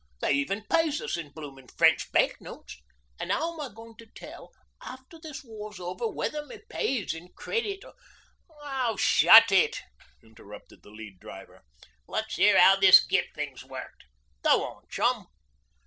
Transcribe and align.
They 0.19 0.31
even 0.33 0.65
pays 0.67 0.99
us 0.99 1.15
in 1.15 1.29
bloomin' 1.29 1.67
French 1.67 2.11
bank 2.11 2.37
notes. 2.41 2.81
An' 3.19 3.29
how 3.29 3.59
I'm 3.61 3.73
goin' 3.75 3.95
to 3.97 4.07
tell, 4.15 4.51
after 4.81 5.19
this 5.19 5.43
war's 5.43 5.79
over, 5.79 6.07
whether 6.07 6.43
my 6.43 6.59
pay's 6.71 7.13
in 7.13 7.29
credit' 7.33 7.83
'Oh, 8.49 8.95
shut 8.97 9.51
it!' 9.51 9.83
interrupted 10.23 10.81
the 10.81 10.89
Lead 10.89 11.19
Driver. 11.19 11.61
'Let's 12.07 12.39
'ear 12.39 12.57
'ow 12.57 12.77
this 12.77 12.99
Gift 13.05 13.35
thing's 13.35 13.63
worked. 13.63 14.05
Go 14.41 14.63
on, 14.63 14.87
chum.' 14.89 15.27